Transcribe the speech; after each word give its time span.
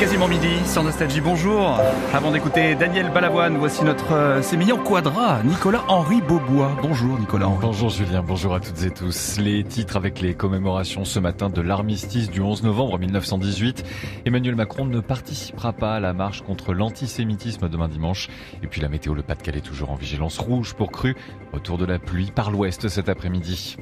quasiment 0.00 0.28
midi 0.28 0.48
sur 0.64 0.82
Nostalgie. 0.82 1.20
Bonjour. 1.20 1.78
Avant 2.14 2.30
d'écouter 2.30 2.74
Daniel 2.74 3.10
Balavoine, 3.10 3.58
voici 3.58 3.84
notre 3.84 4.14
euh, 4.14 4.40
sémillant 4.40 4.78
quadra, 4.78 5.42
Nicolas-Henri 5.42 6.22
Beaubois. 6.22 6.74
Bonjour 6.80 7.18
Nicolas-Henri. 7.18 7.58
Bonjour 7.60 7.90
Julien, 7.90 8.22
bonjour 8.22 8.54
à 8.54 8.60
toutes 8.60 8.82
et 8.82 8.90
tous. 8.90 9.36
Les 9.38 9.62
titres 9.62 9.98
avec 9.98 10.22
les 10.22 10.32
commémorations 10.32 11.04
ce 11.04 11.18
matin 11.18 11.50
de 11.50 11.60
l'armistice 11.60 12.30
du 12.30 12.40
11 12.40 12.62
novembre 12.62 12.98
1918. 12.98 13.84
Emmanuel 14.24 14.54
Macron 14.54 14.86
ne 14.86 15.00
participera 15.00 15.74
pas 15.74 15.96
à 15.96 16.00
la 16.00 16.14
marche 16.14 16.40
contre 16.40 16.72
l'antisémitisme 16.72 17.68
demain 17.68 17.88
dimanche. 17.88 18.30
Et 18.62 18.68
puis 18.68 18.80
la 18.80 18.88
météo, 18.88 19.12
le 19.12 19.22
Pas-de-Calais 19.22 19.60
toujours 19.60 19.90
en 19.90 19.96
vigilance 19.96 20.38
rouge 20.38 20.72
pour 20.72 20.92
cru. 20.92 21.14
Retour 21.52 21.76
de 21.76 21.84
la 21.84 21.98
pluie 21.98 22.32
par 22.34 22.50
l'ouest 22.50 22.88
cet 22.88 23.10
après-midi. 23.10 23.76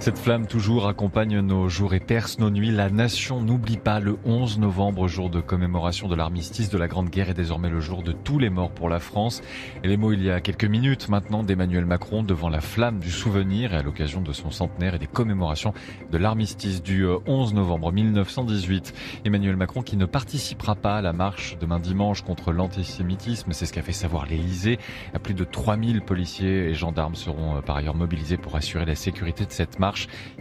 Cette 0.00 0.18
flamme 0.18 0.46
toujours 0.46 0.88
accompagne 0.88 1.40
nos 1.40 1.68
jours 1.68 1.92
et 1.92 2.00
perce 2.00 2.38
nos 2.38 2.48
nuits. 2.48 2.70
La 2.70 2.88
nation 2.88 3.42
n'oublie 3.42 3.76
pas 3.76 4.00
le 4.00 4.16
11 4.24 4.58
novembre, 4.58 5.08
jour 5.08 5.28
de 5.28 5.42
commémoration 5.42 6.08
de 6.08 6.14
l'armistice 6.14 6.70
de 6.70 6.78
la 6.78 6.88
Grande 6.88 7.10
Guerre 7.10 7.28
et 7.28 7.34
désormais 7.34 7.68
le 7.68 7.80
jour 7.80 8.02
de 8.02 8.12
tous 8.12 8.38
les 8.38 8.48
morts 8.48 8.70
pour 8.70 8.88
la 8.88 8.98
France. 8.98 9.42
Et 9.84 9.88
les 9.88 9.98
mots 9.98 10.14
il 10.14 10.22
y 10.22 10.30
a 10.30 10.40
quelques 10.40 10.64
minutes 10.64 11.10
maintenant 11.10 11.42
d'Emmanuel 11.42 11.84
Macron 11.84 12.22
devant 12.22 12.48
la 12.48 12.62
flamme 12.62 12.98
du 12.98 13.10
souvenir 13.10 13.74
et 13.74 13.76
à 13.76 13.82
l'occasion 13.82 14.22
de 14.22 14.32
son 14.32 14.50
centenaire 14.50 14.94
et 14.94 14.98
des 14.98 15.06
commémorations 15.06 15.74
de 16.10 16.16
l'armistice 16.16 16.82
du 16.82 17.06
11 17.06 17.52
euh, 17.52 17.54
novembre 17.54 17.92
1918. 17.92 18.94
Emmanuel 19.26 19.56
Macron 19.56 19.82
qui 19.82 19.98
ne 19.98 20.06
participera 20.06 20.76
pas 20.76 20.96
à 20.96 21.02
la 21.02 21.12
marche 21.12 21.58
demain 21.60 21.78
dimanche 21.78 22.22
contre 22.22 22.52
l'antisémitisme, 22.52 23.52
c'est 23.52 23.66
ce 23.66 23.74
qu'a 23.74 23.82
fait 23.82 23.92
savoir 23.92 24.24
l'Élysée. 24.24 24.78
Plus 25.22 25.34
de 25.34 25.44
3000 25.44 26.00
policiers 26.00 26.70
et 26.70 26.74
gendarmes 26.74 27.16
seront 27.16 27.58
euh, 27.58 27.60
par 27.60 27.76
ailleurs 27.76 27.94
mobilisés 27.94 28.38
pour 28.38 28.56
assurer 28.56 28.86
la 28.86 28.94
sécurité 28.94 29.44
de 29.44 29.52
cette 29.52 29.78
marche 29.78 29.89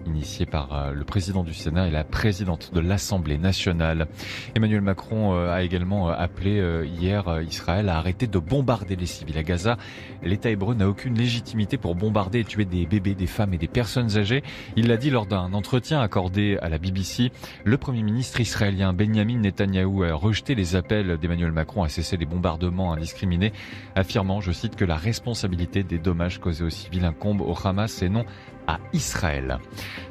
initiée 0.06 0.46
par 0.46 0.74
euh, 0.74 0.92
le 0.92 1.04
président 1.04 1.44
du 1.44 1.54
Sénat 1.54 1.88
et 1.88 1.92
la 1.92 2.04
présidente 2.04 2.74
de 2.74 2.80
l'Assemblée 2.80 3.38
nationale. 3.38 4.08
Emmanuel 4.56 4.82
Macron 4.82 5.34
euh, 5.34 5.52
a 5.52 5.64
également 5.64 6.10
euh, 6.10 6.14
appelé 6.18 6.62
hier 6.86 7.42
Israël 7.42 7.90
à 7.90 7.98
arrêter 7.98 8.28
de 8.28 8.40
bombarder 8.40 8.96
les 8.96 9.06
civils 9.06 9.38
à 9.38 9.44
Gaza. 9.44 9.78
L'État 10.24 10.50
hébreu 10.50 10.76
n'a 10.76 10.88
aucune 10.88 11.16
légitimité 11.16 11.78
pour 11.78 11.96
bombarder 11.96 12.40
et 12.40 12.44
tuer 12.44 12.66
des 12.66 12.86
bébés, 12.86 13.16
des 13.16 13.28
femmes 13.28 13.54
et 13.54 13.58
des 13.58 13.68
personnes 13.68 14.18
âgées. 14.18 14.44
Il 14.76 14.88
l'a 14.88 14.98
dit 14.98 15.10
lors 15.10 15.26
d'un 15.26 15.54
entretien 15.54 16.02
accordé 16.02 16.58
à 16.62 16.70
la 16.70 16.78
BBC. 16.78 17.32
Le 17.64 17.78
Premier 17.78 18.04
ministre 18.04 18.40
israélien 18.40 18.94
Benjamin 18.94 19.40
Netanyahou 19.40 20.04
a 20.04 20.14
rejeté 20.14 20.56
les 20.56 20.76
appels 20.76 21.18
d'Emmanuel 21.18 21.52
Macron 21.52 21.84
à 21.84 21.90
cesser 21.90 22.18
les 22.18 22.26
bombardements 22.26 22.94
indiscriminés, 22.94 23.54
affirmant, 23.96 24.42
je 24.42 24.52
cite, 24.52 24.76
que 24.76 24.86
la 24.86 24.96
responsabilité 24.96 25.84
des 25.84 25.98
dommages 25.98 26.40
causés 26.40 26.64
aux 26.64 26.70
civils 26.70 27.06
incombe 27.06 27.42
au 27.42 27.56
Hamas 27.64 28.02
et 28.02 28.10
non 28.10 28.26
à 28.68 28.80
Israël. 28.94 29.39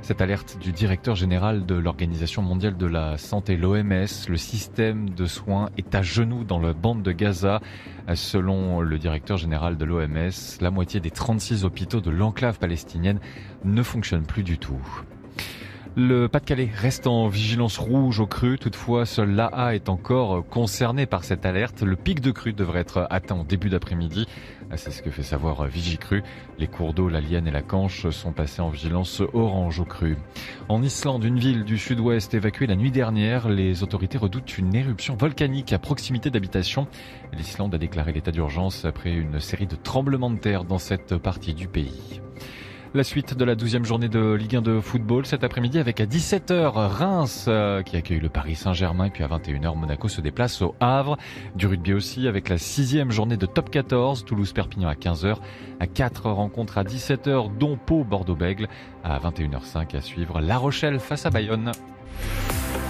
Cette 0.02 0.20
alerte 0.20 0.58
du 0.60 0.72
directeur 0.72 1.14
général 1.14 1.66
de 1.66 1.74
l'Organisation 1.74 2.42
mondiale 2.42 2.76
de 2.76 2.86
la 2.86 3.18
santé, 3.18 3.56
l'OMS, 3.56 4.06
le 4.28 4.36
système 4.36 5.10
de 5.10 5.26
soins 5.26 5.70
est 5.76 5.94
à 5.94 6.02
genoux 6.02 6.44
dans 6.44 6.58
la 6.58 6.72
bande 6.72 7.02
de 7.02 7.12
Gaza. 7.12 7.60
Selon 8.14 8.80
le 8.80 8.98
directeur 8.98 9.36
général 9.36 9.76
de 9.76 9.84
l'OMS, 9.84 10.30
la 10.60 10.70
moitié 10.70 11.00
des 11.00 11.10
36 11.10 11.64
hôpitaux 11.64 12.00
de 12.00 12.10
l'enclave 12.10 12.58
palestinienne 12.58 13.20
ne 13.64 13.82
fonctionnent 13.82 14.26
plus 14.26 14.42
du 14.42 14.58
tout. 14.58 14.80
Le 15.96 16.28
Pas-de-Calais 16.28 16.70
reste 16.72 17.06
en 17.06 17.28
vigilance 17.28 17.78
rouge 17.78 18.20
au 18.20 18.26
cru. 18.26 18.58
Toutefois, 18.58 19.04
seul 19.04 19.30
l'AA 19.30 19.74
est 19.74 19.88
encore 19.88 20.46
concerné 20.46 21.06
par 21.06 21.24
cette 21.24 21.44
alerte. 21.44 21.82
Le 21.82 21.96
pic 21.96 22.20
de 22.20 22.30
crue 22.30 22.52
devrait 22.52 22.80
être 22.80 23.06
atteint 23.10 23.36
en 23.36 23.44
début 23.44 23.68
d'après-midi. 23.68 24.26
C'est 24.76 24.90
ce 24.90 25.02
que 25.02 25.10
fait 25.10 25.22
savoir 25.22 25.64
Vigicru. 25.66 26.22
Les 26.58 26.66
cours 26.66 26.94
d'eau, 26.94 27.08
la 27.08 27.20
Lienne 27.20 27.48
et 27.48 27.50
la 27.50 27.62
Canche 27.62 28.08
sont 28.10 28.32
passés 28.32 28.60
en 28.60 28.68
vigilance 28.68 29.22
orange 29.32 29.80
au 29.80 29.84
cru. 29.84 30.16
En 30.68 30.82
Islande, 30.82 31.24
une 31.24 31.38
ville 31.38 31.64
du 31.64 31.78
sud-ouest 31.78 32.32
évacuée 32.34 32.66
la 32.66 32.76
nuit 32.76 32.90
dernière, 32.90 33.48
les 33.48 33.82
autorités 33.82 34.18
redoutent 34.18 34.58
une 34.58 34.74
éruption 34.74 35.16
volcanique 35.16 35.72
à 35.72 35.78
proximité 35.78 36.30
d'habitation. 36.30 36.86
L'Islande 37.32 37.74
a 37.74 37.78
déclaré 37.78 38.12
l'état 38.12 38.30
d'urgence 38.30 38.84
après 38.84 39.12
une 39.12 39.40
série 39.40 39.66
de 39.66 39.76
tremblements 39.76 40.30
de 40.30 40.38
terre 40.38 40.64
dans 40.64 40.78
cette 40.78 41.16
partie 41.16 41.54
du 41.54 41.66
pays. 41.66 42.20
La 42.94 43.04
suite 43.04 43.36
de 43.36 43.44
la 43.44 43.54
douzième 43.54 43.84
journée 43.84 44.08
de 44.08 44.32
Ligue 44.32 44.56
1 44.56 44.62
de 44.62 44.80
football 44.80 45.26
cet 45.26 45.44
après-midi 45.44 45.78
avec 45.78 46.00
à 46.00 46.06
17h 46.06 46.70
Reims 46.72 47.44
euh, 47.46 47.82
qui 47.82 47.98
accueille 47.98 48.18
le 48.18 48.30
Paris 48.30 48.54
Saint-Germain 48.54 49.04
et 49.04 49.10
puis 49.10 49.22
à 49.22 49.28
21h 49.28 49.76
Monaco 49.76 50.08
se 50.08 50.22
déplace 50.22 50.62
au 50.62 50.74
Havre. 50.80 51.18
Du 51.54 51.66
rugby 51.66 51.92
aussi 51.92 52.26
avec 52.26 52.48
la 52.48 52.56
sixième 52.56 53.10
journée 53.10 53.36
de 53.36 53.44
top 53.44 53.68
14 53.68 54.24
Toulouse-Perpignan 54.24 54.88
à 54.88 54.94
15h. 54.94 55.36
À 55.80 55.86
4 55.86 56.30
rencontres 56.30 56.78
à 56.78 56.84
17h 56.84 57.58
dont 57.58 57.76
Pau-Bordeaux-Bègle. 57.76 58.68
À 59.04 59.18
21h05 59.18 59.94
à 59.94 60.00
suivre 60.00 60.40
La 60.40 60.56
Rochelle 60.56 60.98
face 60.98 61.26
à 61.26 61.30
Bayonne. 61.30 61.72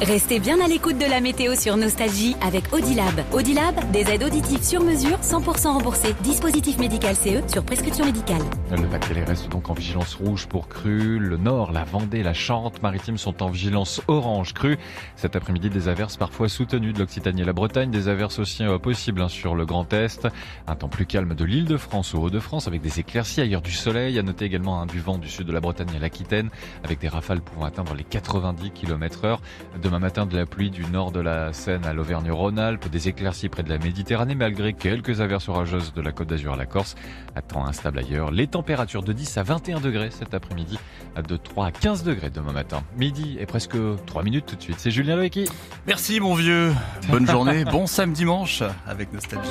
Restez 0.01 0.39
bien 0.39 0.61
à 0.61 0.69
l'écoute 0.69 0.97
de 0.97 1.07
la 1.07 1.21
météo 1.21 1.57
sur 1.57 1.77
Nostalgie 1.77 2.37
avec 2.41 2.73
Audilab. 2.73 3.25
Audilab, 3.33 3.91
des 3.91 4.09
aides 4.09 4.23
auditives 4.23 4.63
sur 4.63 4.81
mesure, 4.81 5.19
100% 5.19 5.73
remboursées. 5.73 6.15
Dispositif 6.21 6.79
médical 6.79 7.17
CE 7.17 7.43
sur 7.49 7.65
prescription 7.65 8.05
médicale. 8.05 8.41
Le 8.71 8.87
Pas-de-Calais 8.87 9.25
reste 9.25 9.49
donc 9.49 9.69
en 9.71 9.75
vigilance 9.75 10.15
rouge 10.15 10.47
pour 10.47 10.69
cru. 10.69 11.19
Le 11.19 11.37
Nord, 11.37 11.73
la 11.73 11.83
Vendée, 11.83 12.23
la 12.23 12.33
Charente-Maritime 12.33 13.19
sont 13.19 13.43
en 13.43 13.51
vigilance 13.51 14.01
orange 14.07 14.55
cru. 14.55 14.79
Cet 15.17 15.35
après-midi, 15.35 15.69
des 15.69 15.89
averses 15.89 16.17
parfois 16.17 16.49
soutenues 16.49 16.93
de 16.93 17.01
l'Occitanie 17.01 17.43
et 17.43 17.45
la 17.45 17.53
Bretagne, 17.53 17.91
des 17.91 18.07
averses 18.07 18.39
aussi 18.39 18.63
euh, 18.63 18.79
possibles 18.79 19.21
hein, 19.21 19.29
sur 19.29 19.57
le 19.57 19.67
Grand 19.67 19.93
Est. 19.93 20.29
Un 20.69 20.77
temps 20.77 20.89
plus 20.89 21.07
calme 21.07 21.35
de 21.35 21.45
l'île 21.45 21.65
de 21.65 21.77
France 21.77 22.15
au 22.15 22.19
Hauts-de-France 22.19 22.69
avec 22.69 22.83
des 22.83 23.01
éclaircies 23.01 23.41
ailleurs 23.41 23.63
du 23.63 23.73
soleil. 23.73 24.17
À 24.17 24.23
noter 24.23 24.45
également 24.45 24.81
un 24.81 24.87
du 24.87 25.01
vent 25.01 25.19
du 25.19 25.29
sud 25.29 25.49
de 25.49 25.53
la 25.53 25.61
Bretagne 25.61 25.91
à 25.97 25.99
l'Aquitaine 25.99 26.51
avec 26.85 27.01
des 27.01 27.09
rafales 27.09 27.41
pouvant 27.41 27.67
atteindre 27.67 27.95
les 27.95 28.05
90 28.05 28.71
km 28.71 29.25
heure. 29.25 29.41
Demain 29.89 30.01
matin, 30.01 30.27
de 30.27 30.37
la 30.37 30.45
pluie 30.45 30.69
du 30.69 30.85
nord 30.85 31.13
de 31.13 31.21
la 31.21 31.55
Seine 31.55 31.87
à 31.87 31.95
l'Auvergne-Rhône-Alpes, 31.95 32.91
des 32.91 33.09
éclaircies 33.09 33.49
près 33.49 33.63
de 33.63 33.71
la 33.71 33.79
Méditerranée, 33.79 34.35
malgré 34.35 34.75
quelques 34.75 35.23
averses 35.23 35.49
orageuses 35.49 35.95
de 35.95 36.03
la 36.03 36.13
Côte 36.13 36.29
d'Azur 36.29 36.53
à 36.53 36.57
la 36.57 36.67
Corse. 36.67 36.95
À 37.35 37.41
temps 37.41 37.65
instable 37.65 38.01
ailleurs. 38.01 38.31
Les 38.31 38.49
températures 38.49 39.03
de 39.03 39.15
10 39.15 39.39
à 39.39 39.43
21 39.45 39.81
degrés 39.81 40.11
cet 40.11 40.35
après-midi, 40.35 40.79
de 41.27 41.37
3 41.39 41.69
à 41.69 41.71
15 41.71 42.03
degrés 42.03 42.29
demain 42.29 42.53
matin. 42.53 42.83
Midi 42.99 43.39
et 43.41 43.47
presque 43.47 43.79
3 44.05 44.25
minutes 44.25 44.45
tout 44.45 44.57
de 44.57 44.63
suite. 44.63 44.77
C'est 44.79 44.91
Julien 44.91 45.17
Loeki. 45.17 45.49
Merci 45.87 46.21
mon 46.21 46.35
vieux. 46.35 46.75
Bonne 47.09 47.27
journée, 47.31 47.65
bon 47.65 47.87
samedi 47.87 48.19
dimanche 48.19 48.63
avec 48.87 49.11
Nostalgie. 49.15 49.49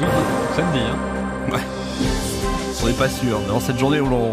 samedi, 0.56 0.80
hein 0.80 1.52
Ouais. 1.52 1.62
On 2.84 2.86
n'est 2.86 2.94
pas 2.94 3.10
sûr. 3.10 3.40
Dans 3.48 3.60
cette 3.60 3.80
journée 3.80 4.00
où 4.02 4.08
l'on 4.08 4.32